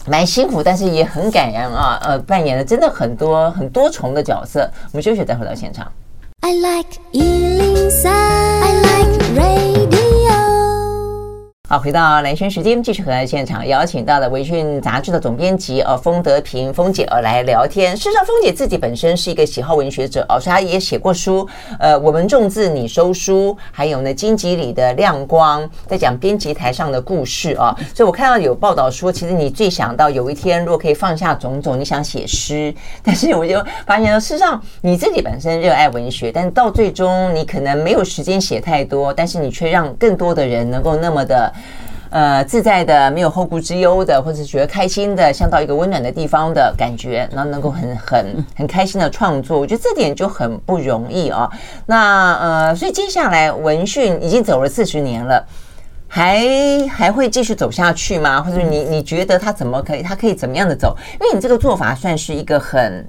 [0.10, 1.99] 蛮辛苦，但是也很感人啊！
[2.01, 4.70] 呃，扮演了真的很多很多重的角色。
[4.91, 5.89] 我们休息，再回到现场。
[6.41, 9.99] I like 103, I like radio
[11.72, 17.95] 好，回到蓝轩时间，继续和现场邀请到的《文讯》杂志的总编辑呃，封德平封姐呃来聊天。
[17.95, 21.47] 事实上，封姐自己本身是一个喜好文学者哦，所以她也写过书。
[21.78, 27.78] 呃，我们种字，你收书，还有呢，荆棘里的亮光，在讲编辑台上的故事啊。
[27.93, 32.74] 所以我看到有报道说，其实你最想到有一天，如果可以放下种种，你想写诗。
[33.05, 41.53] 但是我就发现了，事实上你自己本身热爱文学，但到最终你可能没有时间写太多，但是你却让更多的人能够那么的。
[42.12, 51.47] 呃，自在的，没有后顾之忧的，或者是觉得开心的，像到一个温暖的地方的感觉，然后能够很很很开心的创作，我觉得这点就很不容易啊。
[51.86, 55.45] 那呃，所以接下来文讯已经走了四十年了，
[56.07, 56.41] 还
[56.89, 58.41] 还会继续走下去吗？
[58.41, 60.97] 或者你你觉得他怎么可以，他可以怎么样的走？
[61.22, 63.07] 因为你这个做法算是一个很。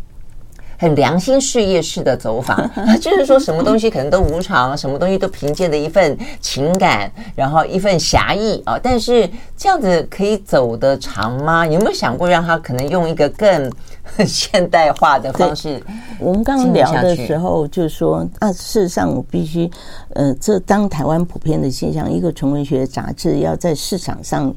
[0.80, 2.68] 很良心事业式的走法，
[3.02, 8.80] 就是说什么东西可能都无常，什么东西都凭借着一份情感，然后一份侠义啊。
[8.82, 9.28] 但是
[9.58, 11.66] 这样子可以走得长吗？
[11.66, 13.70] 有没有想过让他可能用一个更
[14.26, 15.82] 现代化的方式？
[16.18, 19.70] 我们刚刚聊的时候就是说，啊，事实上我必须，
[20.14, 24.50] 呃，这当台湾普遍的现象，一个纯文学杂志要在市场上。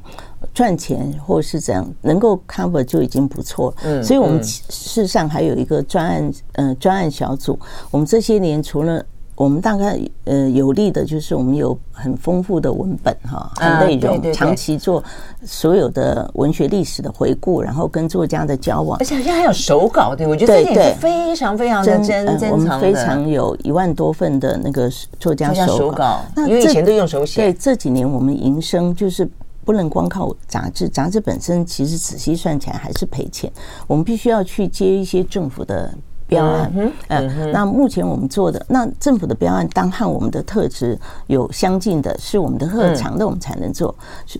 [0.53, 3.77] 赚钱或是怎样能够 cover 就已经不错了。
[3.85, 7.57] 嗯，所以我们事实上还有一个专案，呃，专案小组。
[7.89, 9.03] 我们这些年除了
[9.35, 15.03] 我们大概呃有利的就是我们有很丰富的文本哈，和内容，长期做
[15.43, 22.03] 所有的文学历史的回顾，然后跟作家的交往，而且好像还有手稿，对，我觉得这点是非常非常的真
[22.37, 24.87] 真，我们非常有一万多份的那个
[25.19, 29.27] 作家手稿，那因为以前都用手写，对，这几年我们营生就是
[29.65, 33.51] 不能光靠杂志，杂志本身其实仔细算起来还是赔钱，
[33.87, 35.93] 我们必须要去接一些政府的。
[36.33, 43.93] 标案，嗯，那目前我们做的那政府的标案，当和我们的特质有相近的，是我们的特长的，我们才能做。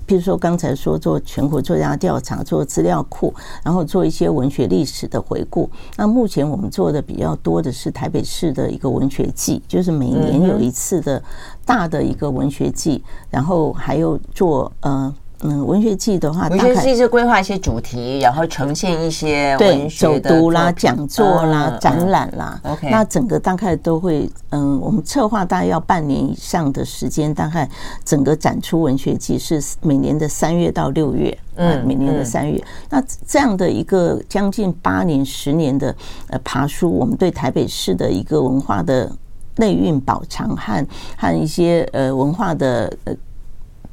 [0.06, 3.34] 比如说刚才说做全国作家调查，做资料库，
[3.64, 5.70] 然后做一些文学历史的回顾。
[5.96, 11.22] 那目前我们做的比较多的是台北市的一个文学季，就是每年有一次的
[11.66, 15.14] 大的一个文学季，然后还有做呃。
[15.46, 22.60] 嗯，文学季的话，文学季是规划一些主题，然后呈现一些文学的走读啦、讲座啦、展览啦。
[22.64, 27.70] OK，那整个大概都会，嗯，我们策划大概要半年以上的时间，大概
[28.06, 32.64] 整个展出文学季是每年的三月到六月，嗯，每年的三月。
[32.90, 35.94] 那这样的一个将近八年、十年的
[36.28, 39.12] 呃爬书，我们对台北市的一个文化的
[39.58, 40.88] 内蕴保藏和
[41.18, 43.14] 和一些呃文化的呃。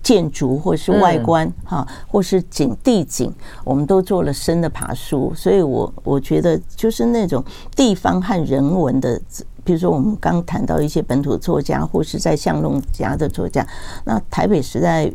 [0.02, 3.32] 建筑或是外观哈，或是景地景，
[3.64, 7.44] 我们都做了深的爬书，所以我我觉得就是那种
[7.76, 9.20] 地方和人文的，
[9.64, 13.66] 比如说我们刚谈到一些本土作家或是在巷弄家的作家，
[14.04, 15.12] 那台北实在。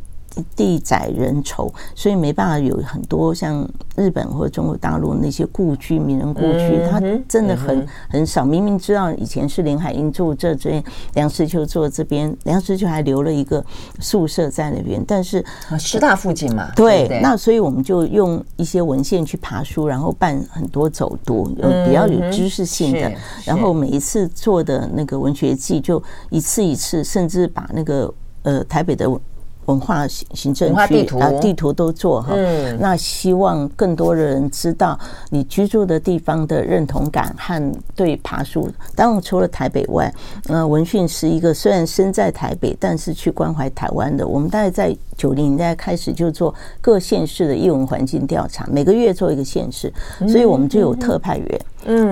[0.56, 8.44] 地窄人稠，所以没办法有很多像日本或者中国大陆那些故居、名人故居，它真的很很少。
[8.46, 10.84] 明明知道以前是林海音住这边，
[11.14, 13.64] 梁实秋住这边，梁实秋还留了一个
[14.00, 15.44] 宿舍在那边，但是
[15.80, 23.12] 师大附近嘛，对，那所以我们就用一些文献去爬书，然后办很多走读，有比较有知识性的，
[23.46, 28.14] 然后每一次做的那个文学季就一次一次，甚至把那个
[28.44, 29.06] 呃台北的。
[29.66, 32.36] 文化行行政区啊，地图都做哈。
[32.80, 34.98] 那希望更多的人知道
[35.30, 38.70] 你居住的地方的认同感和对爬树。
[38.96, 40.14] 当然，除了台北外，
[40.48, 44.28] 呃，文讯是一个虽然身在台北，但是去关怀台湾的。
[44.28, 49.92] 我们大概在九零年代开始就做各县市的艺文环境调查，每个月做一个县市，
[50.28, 51.48] 所以我们就有特派员。
[51.50, 51.66] 嗯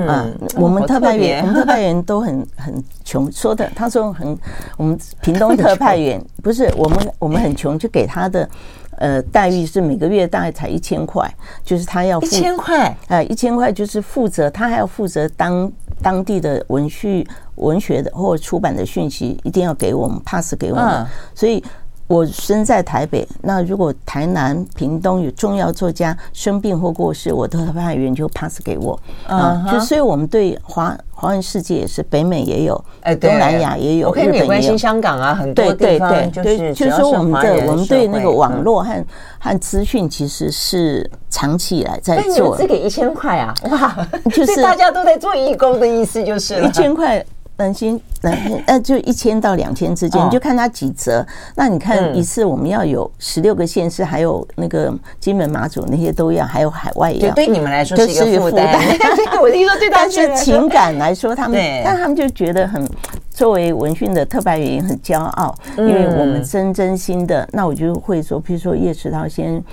[0.08, 4.38] 啊，我们特派员，我们特派员都很很穷，说的他说很，
[4.78, 8.50] 我们屏东特派员不是我们我们很穷，就给他的
[8.98, 11.28] 呃待遇是每个月大概才一千块，
[11.64, 15.72] 就是他要一千块，呃一千块就是负责他还要负责当
[16.02, 21.64] 当地的文序文学的或出版的讯息，一定要给我们 pass 给我们，所以。
[22.08, 29.66] 我身在台北，那如果台南、屏东有重要作家生病或过世，我的特派员就 pass 给我啊。
[29.72, 39.06] 就所以我们对华华人世界也是，北美也有，哎，东南亚也有，日本也有，香港啊，很多地方就是就是说我们的我们对那个网络和
[39.40, 42.58] 和资讯其实是长期以来在做。
[42.58, 47.26] 只给一千块啊，哇，就是 大家都在做义工的意思，就是一千块。
[47.56, 48.36] 担心，那
[48.66, 51.26] 那就一千到两千之间，你就看它几折。
[51.56, 57.34] 那你看一次我们要有十六个县市，还有那个金门、马祖那些都要，还有海外也要。
[57.36, 58.76] 对你们来说是一个负担。
[59.40, 62.88] 我听说对，但是情感来说，他们但他们就觉得很
[63.30, 67.48] 作为文讯的特派员很骄傲，因为我们真真心的。
[67.52, 69.64] 那我就会说，比如说叶石涛先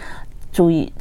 [0.52, 0.92] 注意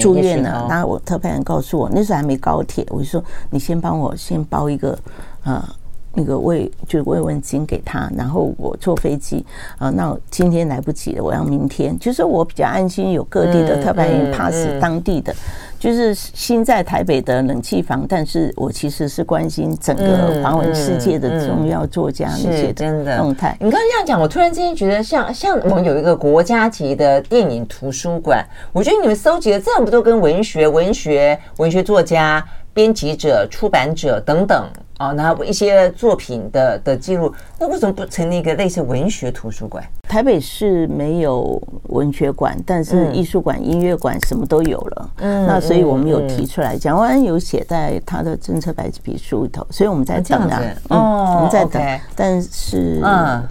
[0.00, 4.96] 住院了，那我特派员告诉我，那时候还没高铁，我就说你先帮我先包一个
[5.42, 5.66] 啊。
[6.12, 9.44] 那个慰就是慰问金给他，然后我坐飞机
[9.78, 11.96] 啊，那今天来不及了，我要明天。
[11.98, 15.32] 就是我比较安心，有各地的特派员 pass 当地的，
[15.78, 23.56] 就是心在台北的冷气房，但是我其实是关心整个华文世界的重要作家那些真的动态。
[23.60, 32.44] 你刚刚这样讲，我突然之间觉得像像我们有一个国家级的电影图书馆，我觉得你们搜集了这么多跟文学、文学、文学作家。
[32.80, 34.66] 编辑者、出版者等等
[34.96, 39.84] 啊，然后一些作品的的记录，那为什么不成立一个类似文学图书馆？
[40.08, 45.10] 台北市没有文学馆，但是艺术馆、音乐馆什么都有了。
[45.18, 50.98] 嗯，那所以我们有提出来，蒋万安有写在他的政策白皮书里头，所以我们在等啊，嗯，
[51.36, 53.46] 我们在等，但是嗯，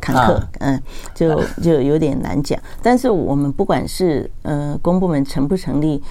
[0.00, 0.82] 坎坷，嗯，
[1.14, 2.58] 就就有点难讲。
[2.82, 6.02] 但是我们不管是呃公部门成不成立。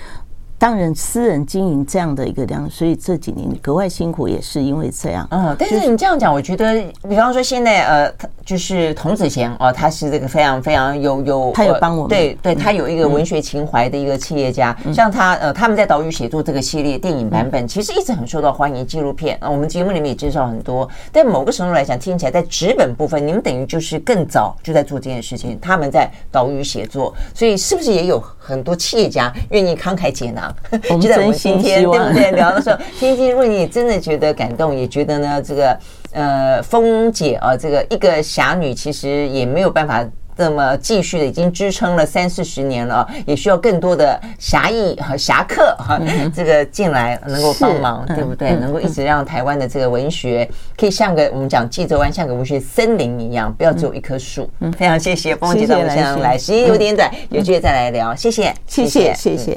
[0.62, 5.28] 当然，私人经营这样的一个量，所以这几年格外辛苦，也是因为这样。
[5.32, 8.14] 嗯，但是你这样讲，我觉得，比方说现在呃，
[8.46, 18.86] 就是童子贤哦，他是这个非常非常有有，他有帮我们，对对，他有一个文学情怀的一个企业家，像他呃，他们在岛屿写作这个系列电影版本，其实一直很受到欢迎。
[18.86, 25.58] 纪录片啊，我们节目里面也介绍很多，但某个程度来讲，听起来在纸本部分，你们等于就是更早就在做这件事情。
[25.60, 30.54] 他们在岛屿写作，所以是不是也有很多企业家愿意慷慨解囊？
[31.02, 35.80] 就在我们今天对不对聊的时候，听听，如果你真的觉得感动，也觉得呢，这个
[36.12, 40.06] 呃，风姐啊，这个一个侠女，其实也没有办法。
[40.42, 46.02] 这么继续的已经支撑了三四十年了，也需要更多的侠义和侠客哈，
[46.34, 48.54] 这个进来能够帮忙，对不对？
[48.54, 54.50] 能够一直让台湾的这个文学可以像个我们讲济州湾像个文学森林一样，不要只有一棵树。
[54.62, 59.56] 嗯，非常谢谢风姐到我们现场来，时间有点短，有机会再来聊，谢谢，谢谢，谢谢。